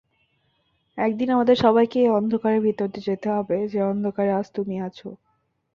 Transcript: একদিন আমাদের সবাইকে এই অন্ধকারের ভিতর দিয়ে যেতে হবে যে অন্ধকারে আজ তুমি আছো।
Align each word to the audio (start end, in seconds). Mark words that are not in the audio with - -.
একদিন 0.97 1.29
আমাদের 1.29 1.55
সবাইকে 1.55 1.97
এই 1.99 2.11
অন্ধকারের 2.11 2.61
ভিতর 2.61 2.87
দিয়ে 2.87 3.07
যেতে 3.09 3.27
হবে 3.29 3.57
যে 3.67 3.79
অন্ধকারে 3.83 4.31
আজ 4.31 4.47
তুমি 4.55 4.75
আছো। 4.87 5.09